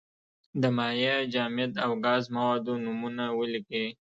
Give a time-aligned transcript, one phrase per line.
[0.61, 3.87] د مایع، جامد او ګاز موادو نومونه ولیکئ.